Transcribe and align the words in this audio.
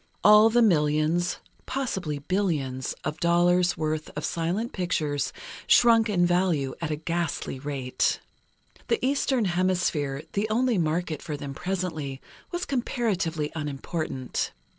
All 0.23 0.49
the 0.49 0.63
millions 0.63 1.37
(possibly 1.67 2.17
billions) 2.17 2.93
of 3.03 3.19
dollars' 3.19 3.77
worth 3.77 4.09
of 4.17 4.25
silent 4.25 4.73
pictures, 4.73 5.31
shrunk 5.67 6.09
in 6.09 6.25
value 6.25 6.73
at 6.81 6.89
a 6.89 6.95
ghastly 6.95 7.59
rate. 7.59 8.19
The 8.87 8.97
Eastern 9.05 9.45
Hemisphere, 9.45 10.23
the 10.33 10.49
only 10.49 10.79
market 10.79 11.21
for 11.21 11.37
them 11.37 11.53
presently, 11.53 12.19
was 12.49 12.65
comparatively 12.65 13.51
unimportant. 13.53 14.53